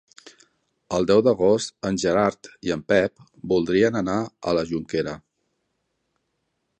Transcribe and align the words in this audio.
El 0.97 1.03
deu 1.11 1.19
d'agost 1.25 1.75
en 1.89 1.99
Gerard 2.03 2.49
i 2.69 2.73
en 2.77 2.81
Pep 2.93 3.21
voldrien 3.53 3.99
anar 4.01 4.19
a 4.25 4.55
la 4.59 4.67
Jonquera. 4.71 5.17